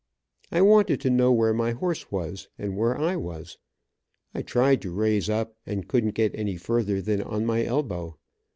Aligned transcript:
I 0.51 0.63
wanted 0.63 0.99
to 1.01 1.11
know 1.11 1.31
where 1.31 1.53
my 1.53 1.73
horse 1.73 2.11
was, 2.11 2.49
and 2.57 2.75
where 2.75 2.97
I 2.97 3.15
was. 3.15 3.59
I 4.33 4.41
tried 4.41 4.81
to 4.81 4.89
raise 4.89 5.29
up 5.29 5.55
and 5.63 5.87
couldn't 5.87 6.15
get 6.15 6.33
any 6.33 6.57
further 6.57 7.03
than 7.03 7.21
on 7.21 7.45
my 7.45 7.63
elbow. 7.63 8.17